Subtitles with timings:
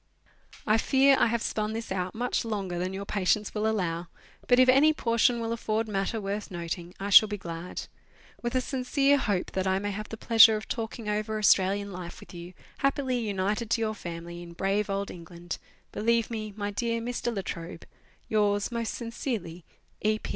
[0.65, 4.07] I fear I have spun this out much longer than your patience will allow,
[4.47, 7.83] but if any portion will afford matter worth noting I shall be glad.
[8.41, 12.19] With a sincere hope that I may have the pleasure of talking over Australian life
[12.19, 15.59] with you, happily united to your family, in brave old England,
[15.91, 17.31] Believe me, My dear Mr.
[17.35, 17.85] La Trobe,
[18.27, 19.65] Yours most sincerely,
[20.01, 20.17] E.